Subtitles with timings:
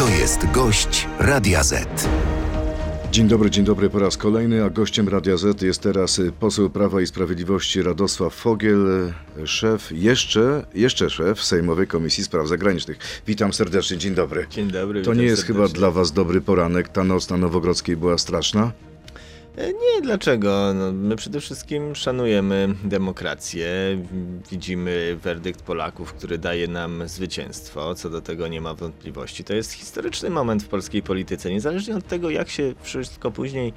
[0.00, 2.08] To jest gość Radia Z.
[3.12, 6.70] Dzień dobry, dzień dobry po raz kolejny, a gościem Radia Z jest teraz y, poseł
[6.70, 13.22] Prawa i Sprawiedliwości Radosław Fogiel, y, szef, jeszcze, jeszcze szef Sejmowej Komisji Spraw Zagranicznych.
[13.26, 14.46] Witam serdecznie, dzień dobry.
[14.50, 15.02] Dzień dobry.
[15.02, 15.68] To nie jest serdecznie.
[15.68, 18.72] chyba dla was dobry poranek, ta noc na Nowogrodzkiej była straszna?
[19.56, 20.74] Nie, dlaczego?
[20.74, 23.68] No, my przede wszystkim szanujemy demokrację.
[24.50, 27.94] Widzimy werdykt Polaków, który daje nam zwycięstwo.
[27.94, 29.44] Co do tego nie ma wątpliwości.
[29.44, 31.50] To jest historyczny moment w polskiej polityce.
[31.50, 33.72] Niezależnie od tego, jak się wszystko później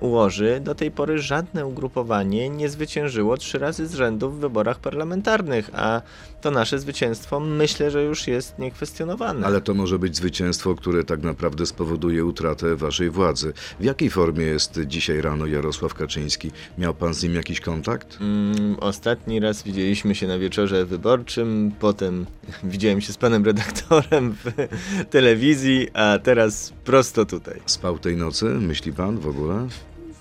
[0.00, 5.70] ułoży, do tej pory żadne ugrupowanie nie zwyciężyło trzy razy z rzędu w wyborach parlamentarnych,
[5.72, 6.02] a
[6.40, 9.46] to nasze zwycięstwo myślę, że już jest niekwestionowane.
[9.46, 13.52] Ale to może być zwycięstwo, które tak naprawdę spowoduje utratę waszej władzy.
[13.80, 16.50] W jakiej formie jest dzisiaj rano Jarosław Kaczyński?
[16.78, 18.18] Miał pan z nim jakiś kontakt?
[18.20, 22.26] Mm, ostatni raz widzieliśmy się na wieczorze wyborczym, potem
[22.64, 24.52] widziałem się z panem redaktorem w
[25.14, 27.60] telewizji, a teraz prosto tutaj.
[27.66, 29.68] Spał tej nocy, myśli pan w ogóle?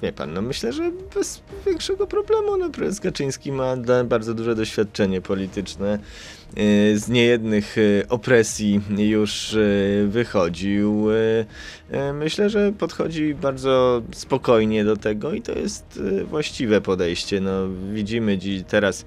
[0.01, 2.57] Wie pan, no myślę, że bez większego problemu.
[2.57, 5.99] No, prezes Kaczyński ma bardzo duże doświadczenie polityczne.
[6.55, 11.05] Yy, Z niejednych yy, opresji już yy, wychodził.
[12.13, 17.41] Myślę, że podchodzi bardzo spokojnie do tego i to jest właściwe podejście.
[17.41, 17.51] No,
[17.93, 19.05] widzimy dziś, teraz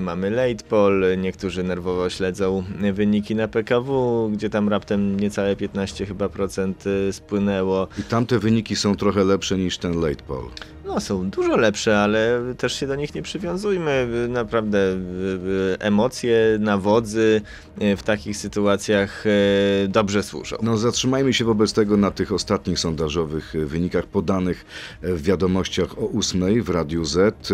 [0.00, 6.28] mamy late poll, niektórzy nerwowo śledzą wyniki na PKW, gdzie tam raptem niecałe 15 chyba
[6.28, 7.88] procent spłynęło.
[7.98, 10.48] I tamte wyniki są trochę lepsze niż ten late poll.
[10.96, 14.26] No, są dużo lepsze, ale też się do nich nie przywiązujmy.
[14.28, 14.94] Naprawdę y,
[15.74, 17.42] y, emocje, nawodzy
[17.82, 19.24] y, w takich sytuacjach
[19.88, 20.56] dobrze służą.
[20.62, 24.64] No zatrzymajmy się wobec tego na tych ostatnich sondażowych wynikach podanych
[25.02, 27.48] w wiadomościach o 8 w Radiu Z.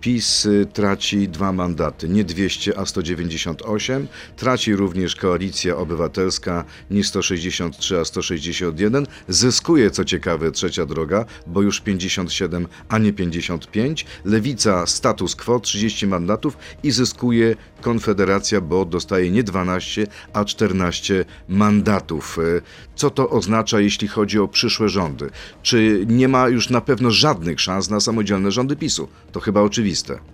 [0.00, 4.06] PiS traci dwa mandaty, nie 200, a 198.
[4.36, 9.06] Traci również Koalicja Obywatelska nie 163, a 161.
[9.28, 14.06] Zyskuje, co ciekawe, trzecia droga, bo już 57, a nie 55.
[14.24, 22.38] Lewica status quo, 30 mandatów i zyskuje Konfederacja, bo dostaje nie 12, a 14 mandatów.
[22.38, 22.62] Y,
[22.94, 25.30] Co to oznacza, jeśli chodzi o przyszłe rządy?
[25.62, 29.08] Czy nie ma już na pewno żadnych szans na samodzielne rządy PiSu?
[29.32, 30.33] To chyba oczywiste.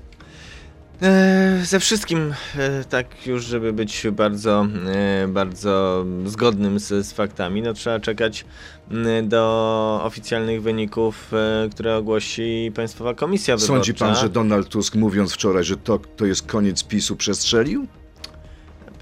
[1.03, 7.62] E, ze wszystkim, e, tak już, żeby być bardzo, e, bardzo zgodnym z, z faktami,
[7.62, 8.44] no trzeba czekać
[9.22, 11.33] do oficjalnych wyników,
[11.71, 13.75] które ogłosi Państwowa Komisja Wyborcza.
[13.75, 17.87] Sądzi pan, że Donald Tusk, mówiąc wczoraj, że to, to jest koniec PiSu, przestrzelił?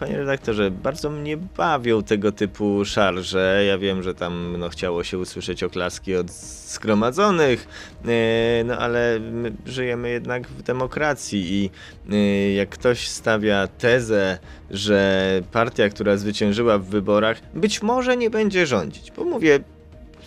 [0.00, 3.64] Panie redaktorze, bardzo mnie bawią tego typu szarże.
[3.66, 7.68] Ja wiem, że tam no, chciało się usłyszeć oklaski od zgromadzonych,
[8.04, 11.70] e, no ale my żyjemy jednak w demokracji i
[12.12, 14.38] e, jak ktoś stawia tezę,
[14.70, 19.60] że partia, która zwyciężyła w wyborach, być może nie będzie rządzić, bo mówię,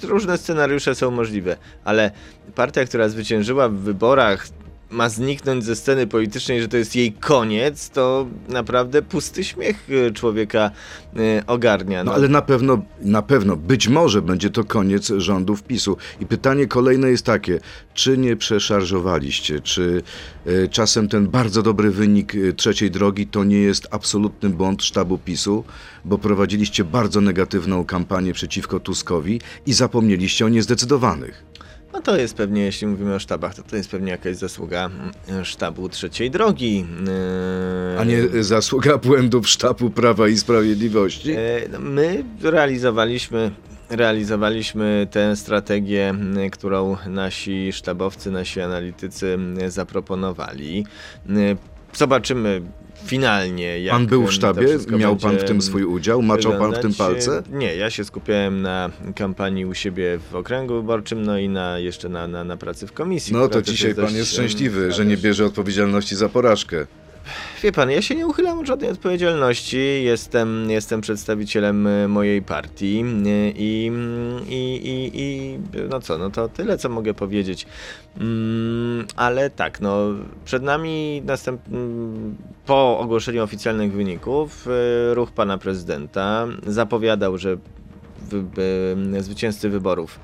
[0.03, 2.12] różne scenariusze są możliwe, ale
[2.56, 4.48] partia, która zwyciężyła w wyborach,
[4.91, 10.12] ma zniknąć ze sceny politycznej, że to jest jej koniec, to naprawdę pusty śmiech y,
[10.13, 10.72] człowieka
[11.18, 12.03] y, ogarnia.
[12.03, 15.97] No ale na pewno, na pewno, być może będzie to koniec rządów PiSu.
[16.19, 17.59] I pytanie kolejne jest takie,
[17.94, 20.02] czy nie przeszarżowaliście, czy
[20.46, 25.63] e, czasem ten bardzo dobry wynik trzeciej drogi to nie jest absolutny błąd sztabu PiSu,
[26.06, 31.52] bo prowadziliście bardzo negatywną kampanię przeciwko Tuskowi i zapomnieliście o niezdecydowanych.
[31.94, 34.90] No to jest pewnie, jeśli mówimy o sztabach, to to jest pewnie jakaś zasługa
[35.29, 36.85] mm, sztabu trzeciej drogi.
[37.96, 41.31] y, A nie zasługa błędów sztabu Prawa i Sprawiedliwości?
[41.31, 41.38] E,
[41.72, 43.52] no, My realizowaliśmy,
[43.90, 49.38] realizowaliśmy tę strategię, m, którą nasi sztabowcy, nasi analitycy
[49.68, 50.85] zaproponowali.
[51.94, 52.62] Zobaczymy
[53.06, 54.67] finalnie, jak Pan był w sztabie?
[54.97, 56.22] Miał pan w tym swój udział?
[56.22, 57.44] Maczał pan w tym palce?
[57.51, 62.09] Nie, ja się skupiałem na kampanii u siebie w okręgu wyborczym, no i na, jeszcze
[62.09, 63.34] na, na, na pracy w komisji.
[63.34, 66.88] No to dzisiaj pan jest szczęśliwy, że nie bierze odpowiedzialności za porażkę.
[67.64, 70.04] Wie pan, ja się nie uchylam od żadnej odpowiedzialności.
[70.04, 73.91] Jestem, jestem przedstawicielem y, mojej partii y, i,
[74.50, 75.59] i, i, i
[75.90, 77.68] no co, no to tyle, co mogę powiedzieć.
[78.18, 79.97] Mm, ale tak, no
[80.46, 82.35] przed nami następ, mm,
[82.66, 87.58] po ogłoszeniu oficjalnych wyników y, ruch pana prezydenta zapowiadał, że
[89.20, 90.20] zwycięzcy wyborów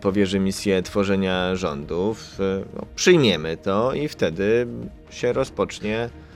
[0.00, 2.38] powierzy misję tworzenia rządów.
[2.76, 4.66] No, przyjmiemy to i wtedy
[5.10, 6.27] się rozpocznie E,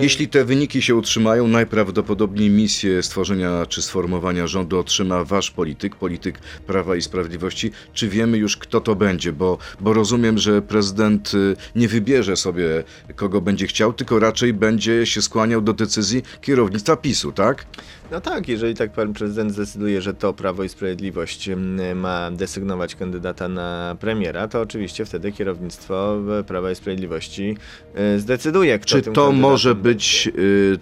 [0.00, 6.38] Jeśli te wyniki się utrzymają, najprawdopodobniej misję stworzenia czy sformowania rządu otrzyma wasz polityk, polityk
[6.66, 7.70] Prawa i Sprawiedliwości.
[7.92, 9.32] Czy wiemy już, kto to będzie?
[9.32, 12.84] Bo, bo rozumiem, że prezydent y, nie wybierze sobie,
[13.16, 17.66] kogo będzie chciał, tylko raczej będzie się skłaniał do decyzji kierownictwa PiSu, tak?
[18.10, 22.94] No tak, jeżeli tak pan prezydent zdecyduje, że to Prawo i Sprawiedliwość mm, ma desygnować
[22.94, 27.56] kandydata na premiera, to oczywiście wtedy kierownictwo Prawa i Sprawiedliwości
[27.94, 30.78] e, zdecyduje, kto Czy to kandydatem może być y,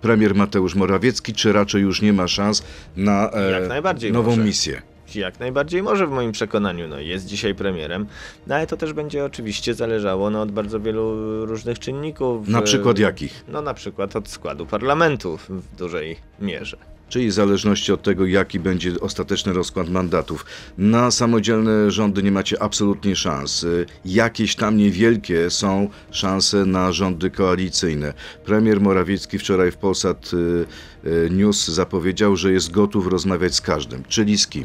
[0.00, 2.62] premier Mateusz Morawiecki, czy raczej już nie ma szans
[2.96, 4.42] na e, nową może.
[4.44, 4.82] misję?
[5.14, 8.06] Jak najbardziej może w moim przekonaniu, no jest dzisiaj premierem,
[8.46, 11.14] no ale to też będzie oczywiście zależało no, od bardzo wielu
[11.46, 12.48] różnych czynników.
[12.48, 13.44] Na e, przykład jakich?
[13.48, 16.76] No na przykład od składu parlamentu w- dużej mierze.
[17.08, 20.46] Czyli w zależności od tego, jaki będzie ostateczny rozkład mandatów.
[20.78, 23.64] Na samodzielne rządy nie macie absolutnie szans.
[23.64, 28.14] Y, Jakieś tam niewielkie są szanse na rządy koalicyjne.
[28.44, 30.66] Premier Morawiecki wczoraj w Polsat y,
[31.08, 34.02] y, News zapowiedział, że jest gotów rozmawiać z każdym.
[34.08, 34.64] Czyli z kim?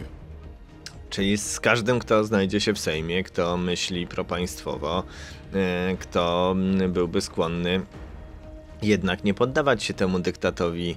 [1.10, 5.04] Czyli z każdym, kto znajdzie się w Sejmie, kto myśli propaństwowo,
[5.54, 6.56] e, kto
[6.90, 7.82] byłby skłonny
[8.82, 10.96] jednak nie poddawać się temu dyktatowi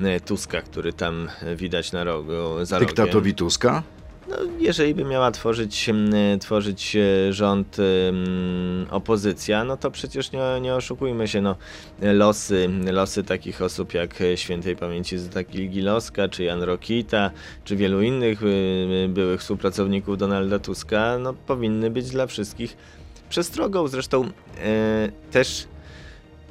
[0.00, 2.32] e, Tuska, który tam widać na rogu,
[2.62, 2.94] za rogiem.
[2.94, 3.82] Dyktatowi Tuska?
[4.28, 7.76] No, jeżeli by miała tworzyć, mm, tworzyć e, rząd
[8.90, 11.56] opozycja, no to przecież nie, nie oszukujmy się, no,
[12.02, 17.30] losy, losy takich osób jak e, świętej pamięci Zita Gilgilowska, czy Jan Rokita,
[17.64, 22.76] czy wielu innych y, byłych współpracowników Donalda Tuska, no, powinny być dla wszystkich
[23.28, 23.88] przestrogą.
[23.88, 24.24] Zresztą
[24.64, 25.66] e, też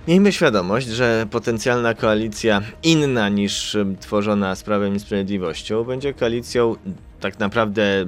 [0.08, 6.76] Miejmy świadomość, że potencjalna koalicja inna niż tworzona z Prawem i Sprawiedliwością będzie koalicją
[7.24, 8.06] tak naprawdę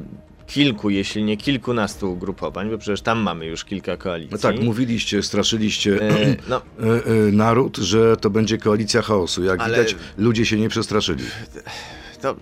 [0.48, 4.32] kilku, jeśli nie kilkunastu ugrupowań, bo przecież tam mamy już kilka koalicji.
[4.32, 9.44] No tak, mówiliście, straszyliście E, no, e, e, naród, że to będzie koalicja chaosu.
[9.44, 11.24] Jak Ale- widać, ludzie się nie przestraszyli.
[12.22, 12.36] to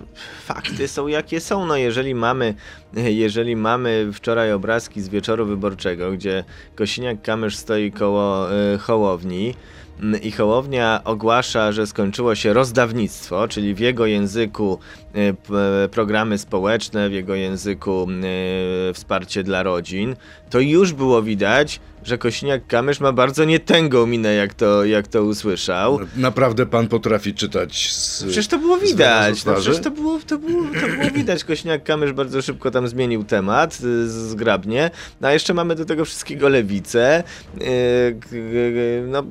[0.46, 1.66] fakty są jakie są.
[1.66, 2.54] No jeżeli mamy,
[2.94, 6.44] jeżeli mamy wczoraj obrazki z wieczoru wyborczego, gdzie
[6.76, 9.56] Kosiniak-Kamysz stoi koło y, Hołowni
[10.00, 14.80] mm, i Hołownia ogłasza, że skończyło się rozdawnictwo, czyli w jego języku
[15.92, 18.08] programy społeczne, w jego języku
[18.90, 20.16] y, wsparcie dla rodzin,
[20.50, 26.00] to już było widać, że Kosiniak-Kamysz ma bardzo nietęgą minę, jak to, jak to usłyszał.
[26.16, 29.46] Naprawdę pan potrafi czytać z, Przecież to było widać.
[29.46, 31.46] No przecież to było, to, było, to było widać.
[31.46, 34.92] Kośniak-Kamysz bardzo szybko tam zmienił temat, y, zgrabnie.
[35.22, 37.24] No a jeszcze mamy do tego wszystkiego lewicę.
[37.62, 39.24] Y, No,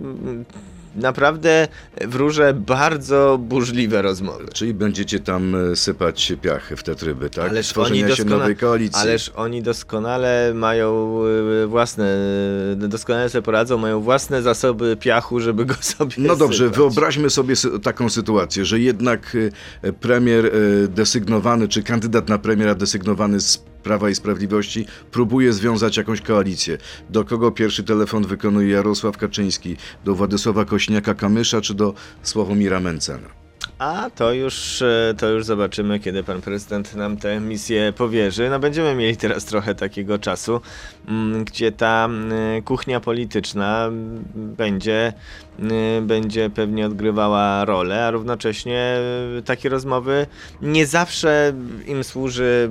[0.97, 1.69] naprawdę
[2.01, 4.45] wróżę bardzo burzliwe rozmowy.
[4.55, 7.51] Czyli będziecie tam e, sypać piach w te tryby, tak?
[7.51, 9.01] Ależ Tworzenia oni, się doskona- nowej koalicji.
[9.03, 11.19] ależ oni doskonale mają
[11.63, 12.17] y, własne,
[12.85, 16.77] y, doskonale sobie poradzą, mają własne zasoby piachu, żeby go sobie No dobrze, sypać.
[16.77, 19.37] wyobraźmy sobie taką sytuację, że jednak
[19.83, 20.51] e, premier e,
[20.89, 26.79] desygnowany, czy kandydat na premiera desygnowany z Prawa i Sprawiedliwości próbuje związać jakąś koalicję.
[27.11, 29.77] Do kogo pierwszy telefon wykonuje Jarosław Kaczyński?
[30.05, 33.42] Do Władysława Kośniaka-Kamysza, czy do Sławomira Mencena?
[33.83, 38.51] A to już, e, to już zobaczymy, kiedy pan prezydent nam tę misję powierzy.
[38.51, 40.61] No będziemy mieli teraz trochę takiego czasu,
[41.09, 45.13] mm, gdzie ta mm, kuchnia polityczna mm, będzie,
[46.03, 48.99] będzie pewnie odgrywała rolę, a równocześnie
[49.39, 50.27] e, takie rozmowy
[50.63, 51.53] nie zawsze
[51.87, 52.69] im służy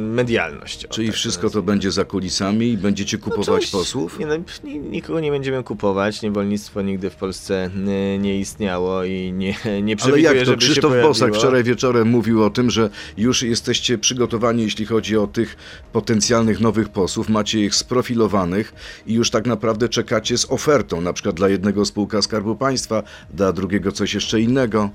[0.00, 0.86] medialność.
[0.88, 3.78] Czyli tak wszystko to będzie za kulisami i będziecie kupować Oczywiście.
[3.78, 4.18] posłów?
[4.18, 6.22] Nie, no, nikogo nie będziemy kupować.
[6.22, 7.70] Niewolnictwo nigdy w Polsce
[8.18, 10.56] nie istniało i nie, nie Ale jak to?
[10.56, 10.92] Krzysztof.
[11.02, 15.56] Bosak wczoraj wieczorem mówił o tym, że już jesteście przygotowani, jeśli chodzi o tych
[15.92, 18.72] potencjalnych nowych posłów, macie ich sprofilowanych
[19.06, 23.02] i już tak naprawdę czekacie z ofertą, na przykład dla jednego spółka Skarbu Państwa,
[23.34, 24.90] dla drugiego coś jeszcze innego.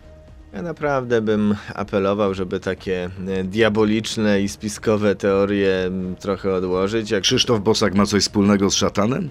[0.53, 7.11] Ja naprawdę bym apelował, żeby takie y, diaboliczne i spiskowe teorie trochę odłożyć.
[7.11, 9.29] Jak Krzysztof Bosak ma coś wspólnego z szatanem?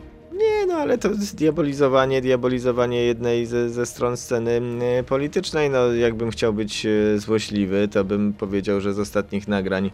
[0.82, 4.60] Ale to diabolizowanie, diabolizowanie jednej ze, ze stron sceny
[5.00, 5.70] y, politycznej.
[5.70, 9.90] No, jakbym chciał być y, złośliwy, to bym powiedział, że z ostatnich nagrań,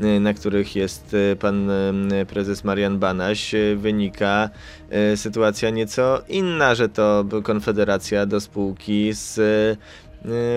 [0.00, 1.70] y, na których jest y, pan
[2.28, 4.50] prezes Marian Banaś, wynika
[5.16, 10.09] sytuacja nieco inna, że to Konfederacja do spółki z e,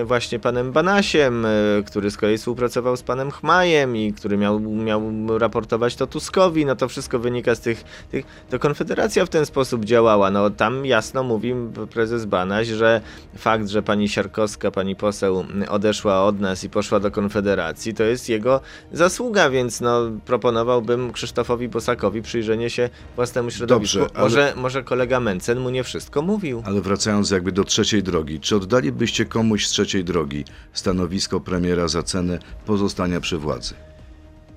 [0.04, 1.48] właśnie panem Banasiem, e,
[1.86, 5.02] który z kolei współpracował z panem Chmajem i który miał, miał
[5.38, 8.24] raportować to Tuskowi, no to wszystko wynika z tych, tych...
[8.50, 11.54] To Konfederacja w ten sposób działała, no tam jasno mówi
[11.90, 13.00] prezes Banaś, że
[13.36, 18.28] fakt, że pani Siarkowska, pani poseł odeszła od nas i poszła do Konfederacji, to jest
[18.28, 18.60] jego
[18.92, 23.98] zasługa, więc no proponowałbym Krzysztofowi Bosakowi przyjrzenie się własnemu środowisku.
[23.98, 26.62] Dobrze, ale- może, może kolega Mencen mu nie wszystko mówił.
[26.66, 32.02] Ale wracając jakby do trzeciej drogi, czy oddalibyście komuś z trzeciej drogi stanowisko premiera za
[32.02, 33.74] cenę pozostania przy władzy?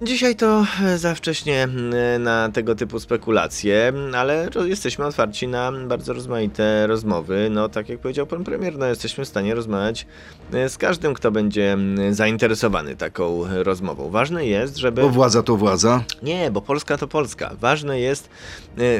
[0.01, 1.67] Dzisiaj to e, za wcześnie
[2.15, 7.47] e, na tego typu spekulacje, ale jesteśmy otwarci na bardzo rozmaite rozmowy.
[7.51, 10.07] No, tak jak powiedział pan premier, no, jesteśmy w stanie rozmawiać
[10.53, 11.77] e, z każdym, kto będzie
[12.11, 14.09] zainteresowany taką rozmową.
[14.09, 15.01] Ważne jest, żeby.
[15.01, 16.03] Bo władza to władza.
[16.23, 17.55] Nie, bo Polska to Polska.
[17.59, 18.29] Ważne jest,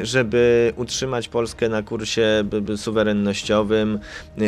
[0.02, 2.44] żeby utrzymać Polskę na kursie
[2.76, 3.98] suwerennościowym,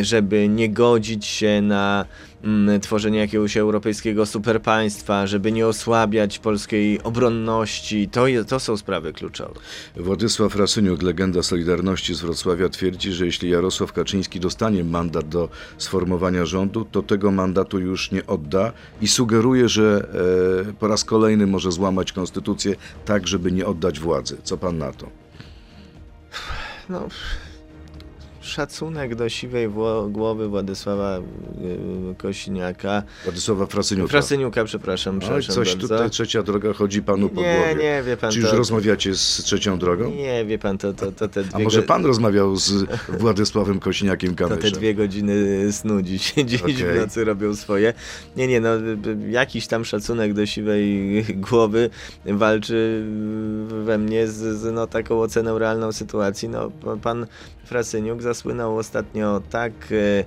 [0.03, 2.05] żeby nie godzić się na
[2.83, 8.09] tworzenie jakiegoś europejskiego superpaństwa, żeby nie osłabiać polskiej obronności.
[8.09, 9.61] To, je, to są sprawy kluczowe.
[9.97, 16.47] Władysław Rasyniuk, legenda Solidarności z Wrocławia, twierdzi, że jeśli Jarosław Kaczyński dostanie mandat do sformowania
[16.47, 20.09] rządu, to tego mandatu już nie odda i sugeruje, że
[20.69, 24.37] e, po raz kolejny może złamać konstytucję tak, żeby nie oddać władzy.
[24.43, 25.07] Co pan na to?
[26.89, 27.09] No,
[28.41, 29.69] szacunek do siwej
[30.09, 33.03] głowy Władysława y, Kośniaka.
[33.25, 34.09] Władysława Frasyniuka.
[34.11, 35.89] Frasyniuka, przepraszam, Oj, przepraszam coś bardzo.
[35.89, 37.75] tutaj trzecia droga chodzi panu po nie, głowie.
[37.83, 38.57] nie, wie pan Czy już to...
[38.57, 40.11] rozmawiacie z trzecią drogą?
[40.11, 42.73] Nie, wie pan, to, to, to te dwie A może pan rozmawiał z
[43.09, 44.73] Władysławem Kośniakiem To te Kamyszem?
[44.79, 46.75] dwie godziny snu dziś, dziś Okej.
[46.75, 47.95] w nocy robią swoje.
[48.37, 48.71] Nie, nie, no
[49.29, 50.91] jakiś tam szacunek do siwej
[51.51, 51.91] głowy
[52.27, 53.05] walczy
[53.85, 56.49] we mnie z, z no, taką oceną realną sytuacji.
[56.49, 56.71] No,
[57.03, 57.27] pan
[57.65, 60.25] Frasyniuk zasłynął ostatnio tak e,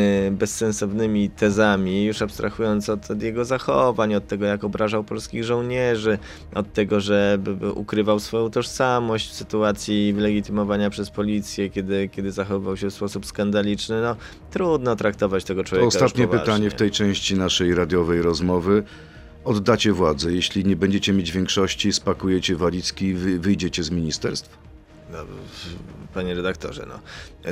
[0.00, 6.18] e, bezsensownymi tezami, już abstrahując od, od jego zachowań, od tego jak obrażał polskich żołnierzy,
[6.54, 7.38] od tego, że
[7.74, 14.02] ukrywał swoją tożsamość w sytuacji legitymowania przez policję, kiedy, kiedy zachowywał się w sposób skandaliczny.
[14.02, 14.16] No,
[14.50, 16.52] trudno traktować tego To człowieka ostatnie już poważnie.
[16.52, 18.82] pytanie w tej części naszej radiowej rozmowy.
[19.44, 20.32] Oddacie władzę.
[20.32, 24.69] Jeśli nie będziecie mieć większości, spakujecie walizki i wy, wyjdziecie z ministerstw?
[25.12, 25.18] No,
[26.14, 27.00] panie redaktorze, no.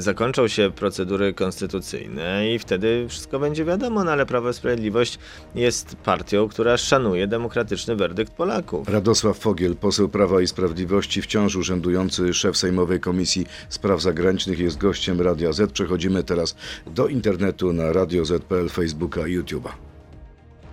[0.00, 5.18] Zakończą się procedury konstytucyjne i wtedy wszystko będzie wiadomo, no ale Prawo i Sprawiedliwość
[5.54, 8.88] jest partią, która szanuje demokratyczny werdykt Polaków.
[8.88, 15.20] Radosław Fogiel, poseł Prawa i Sprawiedliwości, wciąż urzędujący szef Sejmowej Komisji Spraw Zagranicznych, jest gościem
[15.20, 15.72] Radia Z.
[15.72, 19.70] Przechodzimy teraz do internetu na Radio Z.pl, Facebooka i YouTube'a.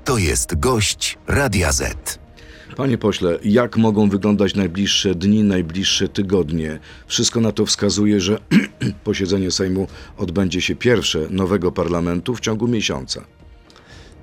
[0.05, 2.24] To jest gość Radia Z.
[2.75, 6.79] Panie pośle, jak mogą wyglądać najbliższe dni, najbliższe tygodnie?
[7.07, 8.37] Wszystko na to wskazuje, że
[9.03, 13.25] posiedzenie Sejmu odbędzie się pierwsze nowego parlamentu w ciągu miesiąca.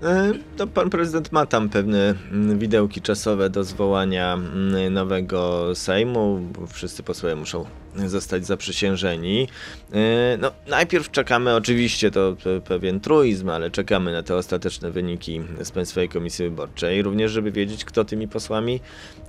[0.03, 6.41] E, To pan prezydent ma tam pewne mm, widełki czasowe do zwołania mm, nowego Sejmu.
[6.73, 7.65] Wszyscy posłowie muszą
[8.07, 9.49] zostać zaprzysiężeni.
[9.93, 15.41] E, No, najpierw czekamy, oczywiście to pe- pewien truizm, ale czekamy na te ostateczne wyniki
[15.63, 18.81] z Państwowej Komisji Wyborczej, również żeby wiedzieć, kto tymi posłami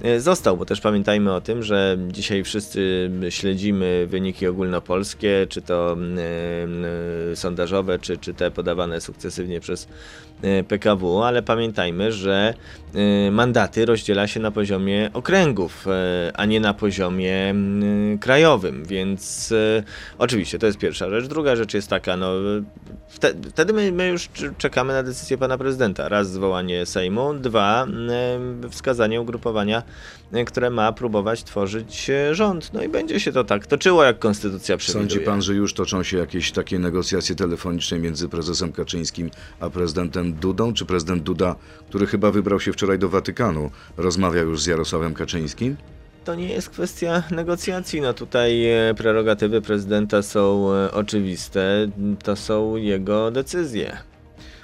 [0.01, 5.93] e, został, bo też pamiętajmy o tym, że dzisiaj wszyscy śledzimy wyniki ogólnopolskie, czy to
[5.93, 6.15] mm,
[7.35, 9.87] sondażowe, czy, czy te podawane sukcesywnie przez
[10.67, 12.53] PKW, ale pamiętajmy, że
[12.95, 17.55] e, mandaty rozdziela się na poziomie okręgów, e, a nie na poziomie
[18.19, 19.83] krajowym, więc e,
[20.17, 21.27] oczywiście to jest pierwsza rzecz.
[21.27, 22.31] Druga rzecz jest taka, no
[23.07, 26.09] wte, wtedy my, my już czekamy na decyzję pana prezydenta.
[26.09, 27.85] Raz zwołanie Sejmu, dwa
[28.65, 29.83] e, wskazanie ugrupowania, e,
[30.45, 32.73] które ma próbować tworzyć e, rząd.
[32.73, 35.09] No i będzie się to tak toczyło, jak konstytucja przewiduje.
[35.09, 40.33] Sądzi pan, że już toczą się jakieś takie negocjacje telefoniczne między prezesem Kaczyńskim a prezydentem
[40.33, 40.73] Dudą?
[40.73, 41.55] Czy prezydent Duda,
[41.89, 45.77] który chyba wybrał się wczoraj do Watykanu, rozmawia już z Jarosławem Kaczyńskim?
[46.25, 48.01] To nie jest kwestia negocjacji.
[48.01, 51.87] No tutaj e, prerogatywy prezydenta są e, oczywiste.
[52.23, 53.97] To są jego decyzje.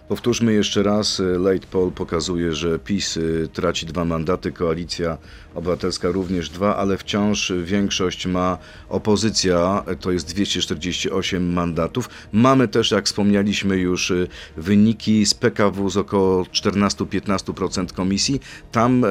[0.10, 5.18] Powtórzmy jeszcze raz, y, late poll pokazuje, że PiS y, traci dwa mandaty, Koalicja
[5.56, 8.58] Obywatelska również dwa, ale wciąż większość ma
[8.90, 12.10] opozycja, y, to jest 248 mandatów.
[12.34, 14.14] Mamy też, jak wspomnieliśmy już,
[14.58, 18.42] wyniki z PKW z około 14-15% komisji.
[18.72, 19.06] Tam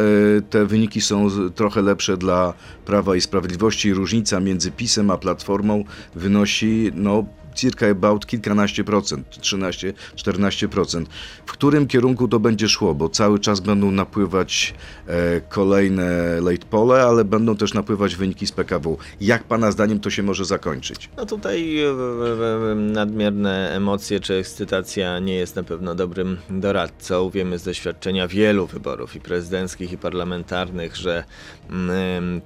[0.51, 3.95] te wyniki są trochę lepsze dla Prawa i Sprawiedliwości.
[3.95, 7.25] Różnica między PiSem a Platformą wynosi no,
[7.59, 11.05] circa about kilkanaście procent, 13, 14%.
[11.47, 12.95] W którym kierunku to będzie szło?
[12.95, 14.75] Bo cały czas będą napływać
[15.07, 18.99] e, kolejne late pole, ale będą też napływać wyniki z PKW.
[19.21, 21.11] Jak pana zdaniem to się może zakończyć?
[21.17, 27.31] No tutaj e, e, e, nadmierne emocje czy ekscytacja nie jest na pewno dobrym doradcą.
[27.31, 31.25] Wiemy z doświadczenia wielu wyborów i prezydenckich i parlamentarnych, że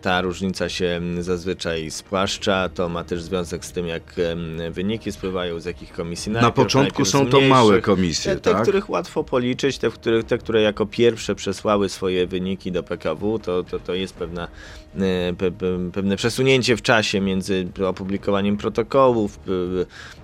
[0.02, 2.68] ta różnica się zazwyczaj spłaszcza.
[2.68, 4.14] To ma też związek z tym, jak
[4.70, 8.40] wyniki spływają, z jakich komisji Na najpierw, początku najpierw z są to małe komisje, Te,
[8.40, 8.62] te tak?
[8.62, 13.64] których łatwo policzyć, te, których, te, które jako pierwsze przesłały swoje wyniki do PKW, to,
[13.64, 14.48] to, to jest pewna,
[14.96, 19.38] e, pe, pe, pewne przesunięcie w czasie między opublikowaniem protokołów,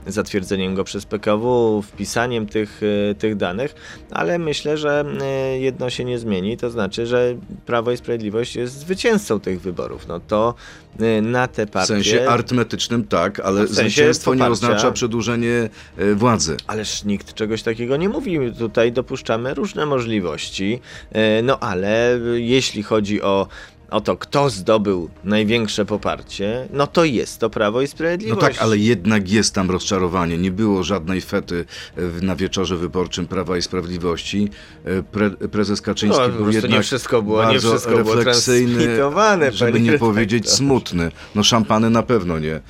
[0.06, 3.74] zatwierdzeniem go przez PKW, wpisaniem tych, e, tych danych,
[4.10, 7.34] ale myślę, że e, jedno się nie zmieni, to znaczy, że
[7.66, 10.08] Prawo i Sprawiedliwość jest zwycięzcą tych wyborów.
[10.08, 10.54] No to
[11.00, 11.86] e, na te W partie...
[11.86, 14.52] sensie arytmetycznym tak, ale w sensie zwycięstwo nie poparcia.
[14.52, 15.68] oznacza przedłużenie
[15.98, 16.56] e, władzy.
[16.66, 18.38] Ależ nikt czegoś takiego nie mówi.
[18.58, 20.80] Tutaj dopuszczamy różne możliwości.
[21.12, 23.46] E, No ale jeśli chodzi o,
[23.90, 28.40] o to, kto zdobył największe poparcie, no to jest to Prawo i No Sprawiedliwość.
[28.40, 30.38] tak, ale jednak jest tam rozczarowanie.
[30.38, 31.64] Nie było żadnej fety
[31.96, 34.48] e, na wieczorze wyborczym Prawa i Sprawiedliwości.
[34.84, 38.74] E, Pre, prezes Kaczyński No, był jednak nie wszystko było, nie bardzo wszystko było refleksyjny,
[38.74, 41.10] transmitowane, żeby nie powiedzieć smutny.
[41.34, 42.60] No szampany na pewno nie.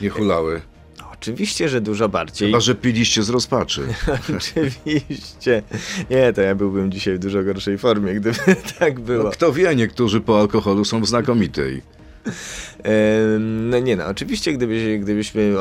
[0.00, 0.60] Nie hulały.
[1.24, 2.48] Oczywiście, że dużo bardziej.
[2.48, 3.82] Chyba, że piliście z rozpaczy.
[4.36, 5.62] Oczywiście.
[6.10, 8.38] Nie, to ja byłbym dzisiaj w dużo gorszej formie, gdyby
[8.78, 9.24] tak było.
[9.24, 11.82] No, kto wie, niektórzy po alkoholu są w znakomitej.
[13.40, 15.54] No nie no, oczywiście gdyby, gdybyśmy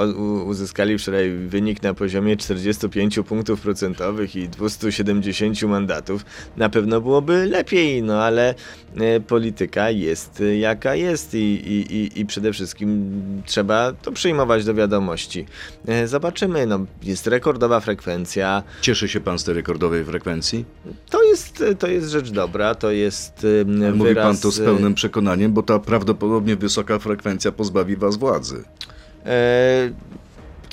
[0.46, 6.25] uzyskali wczoraj wynik na poziomie 45 punktów procentowych i 270 mandatów,
[6.58, 8.55] na pewno byłoby lepiej, no ale
[8.98, 13.12] e, polityka jest e, jaka jest i, i, i, i przede wszystkim
[13.46, 15.46] trzeba to przyjmować do wiadomości.
[15.88, 20.65] E, Zobaczymy, no jest rekordowa frekwencja, Cieszy się pan z tej rekordowej frekwencji?
[21.10, 24.25] to jest, to jest rzecz dobra, to jest Mówi wyraz...
[24.25, 28.63] pan to z pełnym przekonaniem, bo ta prawdopodobnie wysoka frekwencja pozbawi was władzy.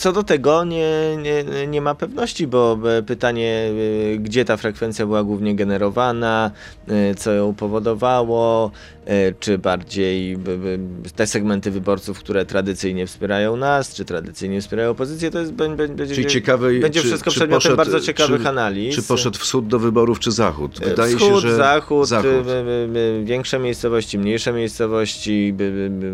[0.01, 3.71] Co do tego nie, nie, nie ma pewności, bo pytanie,
[4.15, 6.51] e, gdzie ta frekwencja była głównie generowana,
[6.89, 8.71] e, co ją powodowało,
[9.07, 10.37] e, czy bardziej
[11.17, 15.89] te segmenty wyborców, które tradycyjnie wspierają nas, czy tradycyjnie wspierają opozycję, to jest bę- bę-
[15.95, 18.95] będzie, Czyli ciekawe, będzie czy, wszystko czy przedmiotem poszedł, bardzo ciekawych czy, analiz.
[18.95, 20.81] Czy poszedł wschód do wyborów, czy zachód?
[20.85, 22.27] Wydaje Wschód, się, że zachód, zachód.
[22.27, 25.67] y, y, y, większe miejscowości, mniejsze miejscowości, y, y,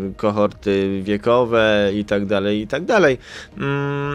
[0.09, 3.17] y, kohorty wiekowe i tak dalej, i tak dalej.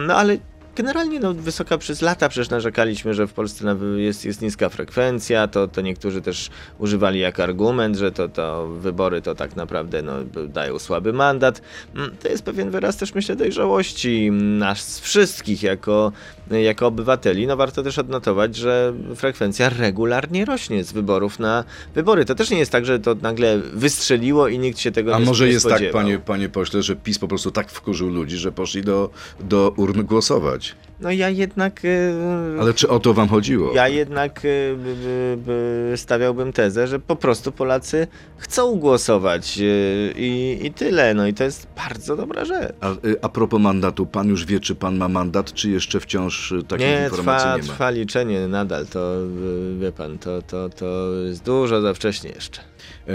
[0.07, 0.39] No ale
[0.75, 5.47] generalnie no, wysoka przez lata przecież narzekaliśmy, że w Polsce nawy- jest, jest niska frekwencja,
[5.47, 6.49] to, to niektórzy też
[6.79, 10.13] używali jako argument, że to, to wybory to tak naprawdę no,
[10.47, 11.61] dają słaby mandat.
[11.95, 16.11] Mm, To jest pewien wyraz też myślę dojrzałości nas wszystkich jako,
[16.51, 17.47] jako obywateli.
[17.47, 21.63] No warto też odnotować, że frekwencja regularnie rośnie z wyborów na
[21.95, 22.25] wybory.
[22.25, 25.25] To też nie jest tak, że to nagle wystrzeliło i nikt się tego A nie
[25.25, 28.51] może nie jest tak, panie, panie pośle, że PiS po prostu tak wkurzył ludzi, że
[28.51, 30.62] poszli do, do urn głosować.
[30.63, 30.92] much.
[31.03, 31.83] No ja jednak...
[31.83, 33.73] yy, Ale czy o to wam chodziło?
[33.73, 40.13] Ja jednak y, by, by, by stawiałbym tezę, że po prostu Polacy chcą głosować y,
[40.17, 41.13] i, i tyle.
[41.13, 42.73] No i to jest bardzo dobra rzecz.
[42.81, 46.51] A, y, a propos mandatu, pan już wie, czy pan ma mandat, czy jeszcze wciąż
[46.51, 47.73] y, takiej Nie, informacji trwa, nie ma?
[47.73, 49.15] trwa liczenie nadal, to
[49.75, 52.61] y, wie pan, to, to, to jest dużo za wcześnie jeszcze.
[53.07, 53.13] E,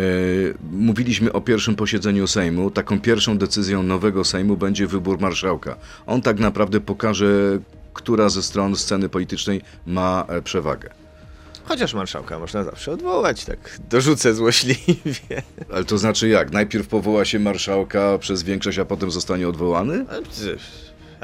[0.70, 2.70] Mówiliśmy o pierwszym posiedzeniu Sejmu.
[2.70, 5.76] Taką pierwszą decyzją nowego Sejmu będzie wybór marszałka.
[6.06, 7.26] On tak naprawdę pokaże,
[7.98, 10.90] która ze stron sceny politycznej ma e, przewagę.
[11.64, 15.42] Chociaż marszałka można zawsze odwołać, tak dorzucę złośliwie.
[15.72, 16.52] Ale to znaczy jak?
[16.52, 20.04] Najpierw powoła się marszałka przez większość, a potem zostanie odwołany?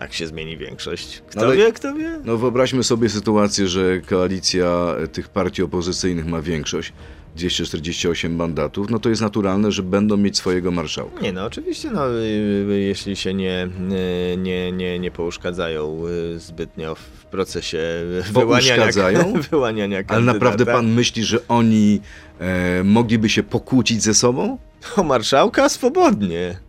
[0.01, 1.23] Jak się zmieni większość?
[1.27, 2.21] Kto Ale- wie, kto wie?
[2.25, 6.93] No wyobraźmy sobie sytuację, że koalicja e, tych partii opozycyjnych ma większość,
[7.37, 11.21] 248 mandatów, no to jest naturalne, że będą mieć swojego marszałka.
[11.21, 12.23] Nie no, oczywiście, no, y,
[12.71, 13.69] y, jeśli się nie,
[14.33, 16.03] y, nie, nie, nie pouszkadzają
[16.37, 17.79] zbytnio w procesie
[18.33, 18.87] wyłaniania,
[19.51, 20.33] wyłaniania Ale kandydata.
[20.33, 22.01] naprawdę pan myśli, że oni
[22.39, 24.59] e, mogliby się pokłócić ze sobą?
[24.97, 26.64] O marszałka swobodnie.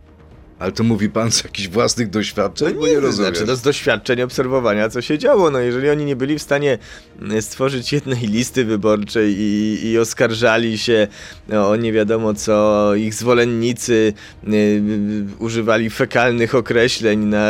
[0.58, 2.74] Ale to mówi pan z jakichś własnych doświadczeń?
[2.74, 3.34] Bo nie rozumiem.
[3.34, 5.50] Znaczy, no z doświadczeń obserwowania, co się działo.
[5.50, 6.78] No, jeżeli oni nie byli w stanie
[7.22, 11.08] mm, stworzyć jednej listy wyborczej i, i oskarżali się
[11.48, 14.12] no, o nie wiadomo co, ich zwolennicy
[14.48, 17.48] y, y, używali fekalnych określeń na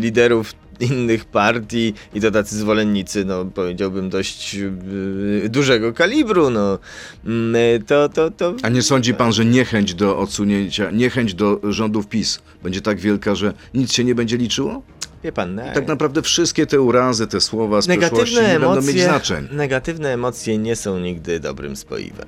[0.00, 6.78] liderów innych partii i to tacy zwolennicy, no powiedziałbym dość yy, dużego kalibru, no
[7.26, 8.54] mm, to, to, to...
[8.62, 13.34] A nie sądzi pan, że niechęć do odsunięcia, niechęć do rządów PiS będzie tak wielka,
[13.34, 14.82] że nic się nie będzie liczyło?
[15.24, 18.80] Wie pan, no, Tak naprawdę wszystkie te urazy, te słowa z przeszłości nie negatywne będą
[18.80, 19.48] mieć emocje, znaczeń.
[19.52, 22.26] negatywne emocje nie są nigdy dobrym spoiwem.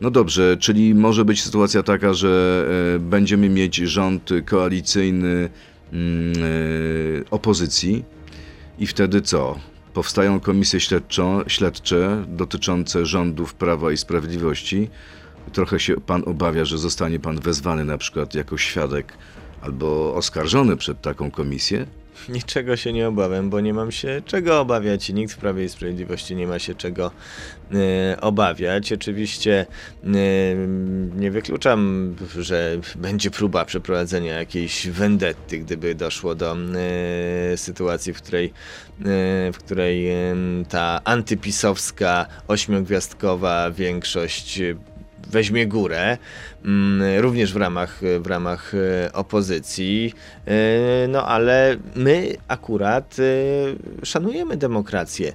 [0.00, 2.64] No dobrze, czyli może być sytuacja taka, że
[2.96, 5.50] e, będziemy mieć rząd koalicyjny
[7.30, 8.04] opozycji
[8.78, 9.58] i wtedy co?
[9.94, 14.88] Powstają komisje śledczą, śledcze dotyczące rządów Prawa i Sprawiedliwości.
[15.52, 19.12] Trochę się pan obawia, że zostanie pan wezwany na przykład jako świadek
[19.62, 21.86] albo oskarżony przed taką komisję?
[22.28, 25.08] Niczego się nie obawiam, bo nie mam się czego obawiać.
[25.08, 27.10] Nikt w Prawie i Sprawiedliwości nie ma się czego
[27.72, 28.92] e, obawiać.
[28.92, 29.66] Oczywiście
[30.04, 30.08] e,
[31.16, 38.52] nie wykluczam, że będzie próba przeprowadzenia jakiejś wendetty, gdyby doszło do e, sytuacji, w której,
[39.52, 40.06] w której
[40.68, 44.60] ta antypisowska, ośmiogwiazdkowa większość
[45.32, 46.18] weźmie górę,
[46.64, 50.14] mm, również w ramach, w ramach e, opozycji.
[50.46, 50.52] E,
[51.08, 55.32] No ale my akurat e, szanujemy demokrację.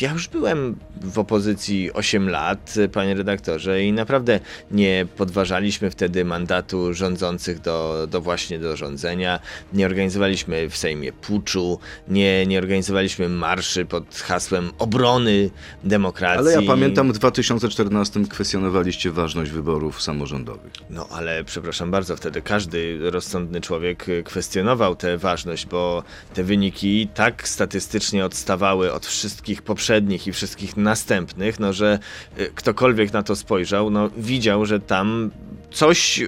[0.00, 6.94] Ja już byłem w opozycji 8 lat, panie redaktorze, i naprawdę nie podważaliśmy wtedy mandatu
[6.94, 9.40] rządzących do, do właśnie do rządzenia.
[9.72, 11.78] Nie organizowaliśmy w Sejmie puczu,
[12.08, 15.50] nie, nie organizowaliśmy marszy pod hasłem obrony
[15.84, 16.38] demokracji.
[16.38, 20.72] Ale ja pamiętam w 2014 kwestionowaliście ważność wyborów samorządowych.
[20.90, 26.02] No ale przepraszam bardzo, wtedy każdy rozsądny człowiek kwestionował tę ważność, bo
[26.34, 29.85] te wyniki tak statystycznie odstawały od wszystkich poprzednich
[30.26, 31.98] i wszystkich następnych, no że
[32.38, 35.30] y, ktokolwiek na to spojrzał, no widział, że tam
[35.70, 36.20] coś,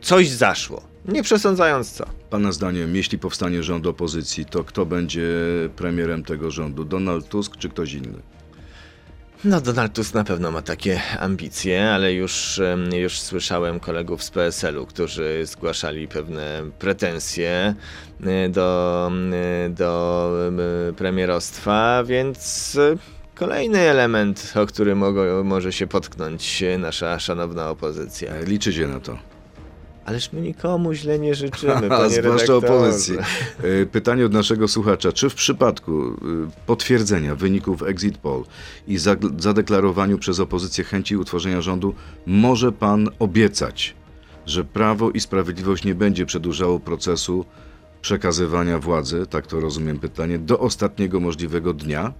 [0.00, 0.82] coś zaszło.
[1.08, 2.04] Nie przesądzając co.
[2.30, 5.28] Pana zdaniem, jeśli powstanie rząd opozycji, to kto będzie
[5.76, 6.84] premierem tego rządu?
[6.84, 8.31] Donald Tusk czy ktoś inny?
[9.44, 12.60] No, Donald Tusk na pewno ma takie ambicje, ale już,
[12.92, 17.74] już słyszałem kolegów z PSL-u, którzy zgłaszali pewne pretensje
[18.20, 19.10] y, do,
[19.66, 20.58] y, do em,
[20.94, 22.76] premierostwa, więc
[23.34, 28.32] kolejny element, o który mogą, może się potknąć nasza szanowna opozycja.
[28.32, 29.31] E, Liczycie na to.
[30.04, 33.16] Ależ my nikomu źle nie życzymy, A panie zwłaszcza opozycji.
[33.62, 35.12] E, Pytanie od naszego słuchacza.
[35.12, 36.16] Czy w przypadku e,
[36.66, 38.44] potwierdzenia wyników exit poll
[38.88, 38.98] i
[39.38, 41.94] zadeklarowaniu przez opozycję chęci utworzenia rządu,
[42.26, 43.94] może pan obiecać,
[44.46, 47.44] że Prawo i Sprawiedliwość nie będzie przedłużało procesu
[48.00, 52.12] przekazywania władzy, tak to rozumiem pytanie, do ostatniego możliwego dnia?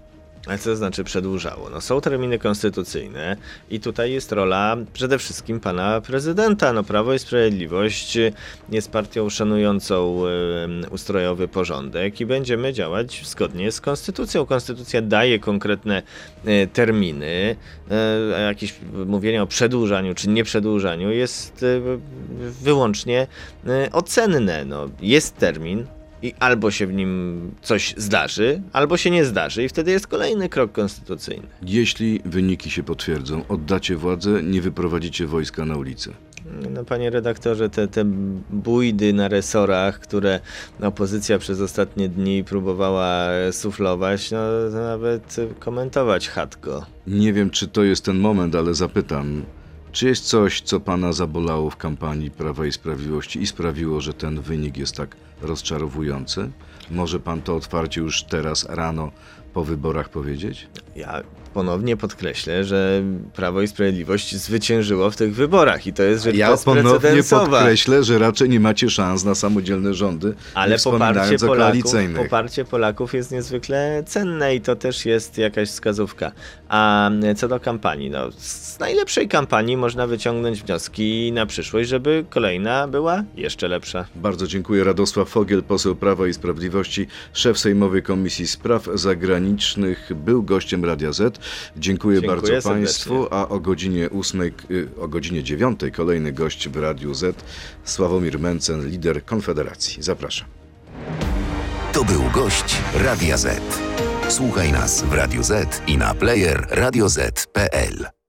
[0.47, 1.71] Ale co to znaczy przedłużało?
[1.71, 3.37] No są terminy konstytucyjne
[3.71, 6.73] i tutaj jest rola przede wszystkim pana prezydenta.
[6.73, 8.19] No Prawo i Sprawiedliwość
[8.69, 10.23] jest partią szanującą
[10.91, 14.47] ustrojowy porządek i będziemy działać zgodnie z konstytucją.
[14.47, 16.03] Konstytucja daje konkretne
[16.45, 17.57] e, terminy,
[17.91, 18.75] e, a jakieś
[19.07, 21.99] mówienie o przedłużaniu czy nieprzedłużaniu jest e,
[22.63, 23.27] wyłącznie
[23.93, 24.65] ocenne.
[24.65, 25.87] No, jest termin,
[26.23, 30.49] i albo się w nim coś zdarzy, albo się nie zdarzy, i wtedy jest kolejny
[30.49, 31.47] krok konstytucyjny.
[31.63, 36.11] Jeśli wyniki się potwierdzą, oddacie władzę, nie wyprowadzicie wojska na ulicę.
[36.71, 38.05] No, panie redaktorze, te, te
[38.51, 40.41] bójdy na resorach, które
[40.83, 44.39] opozycja przez ostatnie dni próbowała suflować, no
[44.73, 46.87] to nawet komentować chatko.
[47.07, 49.43] Nie wiem, czy to jest ten moment, ale zapytam.
[49.93, 54.41] Czy jest coś, co pana zabolało w kampanii Prawa i Sprawiedliwości i sprawiło, że ten
[54.41, 56.51] wynik jest tak rozczarowujący?
[56.91, 59.13] Może pan to otwarcie już teraz rano
[59.55, 60.69] po wyborach powiedzieć?
[60.97, 61.23] Ja
[61.55, 63.03] ponownie podkreślę, że
[63.35, 68.19] Prawo i Sprawiedliwość zwyciężyło w tych wyborach i to jest rzecz Ja ponownie podkreślę, że
[68.19, 74.55] raczej nie macie szans na samodzielne rządy, Ale poparcie Polaków, poparcie Polaków jest niezwykle cenne
[74.55, 76.33] i to też jest jakaś wskazówka.
[76.69, 82.89] A co do kampanii, no, z najlepszej kampanii można wyciągnąć wnioski na przyszłość, żeby kolejna
[82.89, 84.05] była jeszcze lepsza.
[84.15, 84.85] Bardzo dziękuję.
[84.85, 91.42] Radosław Fogiel, poseł Prawa i Sprawiedliwości, szef Sejmowej Komisji Spraw Zagranicznych, był gościem Radia Z.
[91.77, 92.73] Dziękuję, Dziękuję bardzo serdecznie.
[92.73, 97.45] Państwu, a o godzinie 8, y, o godzinie 9 kolejny gość w Radiu Z,
[97.85, 100.03] Sławomir Mencen, lider Konfederacji.
[100.03, 100.49] Zapraszam.
[101.93, 103.61] To był gość Radia Z.
[104.29, 108.22] Słuchaj nas w Radio Z i na player radioz.pl.